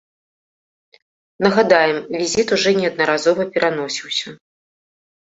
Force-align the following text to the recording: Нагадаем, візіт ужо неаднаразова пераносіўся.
Нагадаем, 1.45 1.97
візіт 2.19 2.47
ужо 2.57 2.69
неаднаразова 2.79 3.45
пераносіўся. 3.57 4.33